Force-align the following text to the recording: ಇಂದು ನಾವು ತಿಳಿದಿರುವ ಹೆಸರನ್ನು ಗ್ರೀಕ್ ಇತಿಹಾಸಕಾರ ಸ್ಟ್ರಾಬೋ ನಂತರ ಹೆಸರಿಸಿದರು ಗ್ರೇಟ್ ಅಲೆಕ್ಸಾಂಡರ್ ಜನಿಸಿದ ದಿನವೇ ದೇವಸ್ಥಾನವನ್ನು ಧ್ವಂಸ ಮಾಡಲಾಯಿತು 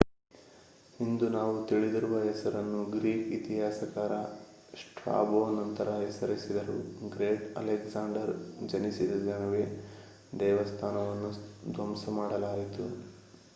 ಇಂದು 0.99 1.25
ನಾವು 1.29 1.55
ತಿಳಿದಿರುವ 1.65 2.15
ಹೆಸರನ್ನು 2.21 2.79
ಗ್ರೀಕ್ 2.93 3.27
ಇತಿಹಾಸಕಾರ 3.31 4.13
ಸ್ಟ್ರಾಬೋ 4.73 5.41
ನಂತರ 5.51 5.89
ಹೆಸರಿಸಿದರು 5.99 6.77
ಗ್ರೇಟ್ 7.09 7.45
ಅಲೆಕ್ಸಾಂಡರ್ 7.57 8.33
ಜನಿಸಿದ 8.67 9.19
ದಿನವೇ 9.23 9.63
ದೇವಸ್ಥಾನವನ್ನು 10.39 11.31
ಧ್ವಂಸ 11.71 12.05
ಮಾಡಲಾಯಿತು 12.13 12.87